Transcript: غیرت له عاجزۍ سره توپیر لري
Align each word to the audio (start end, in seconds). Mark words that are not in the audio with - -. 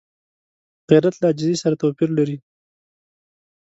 غیرت 0.89 1.15
له 1.19 1.25
عاجزۍ 1.29 1.55
سره 1.63 1.79
توپیر 1.81 2.09
لري 2.17 2.37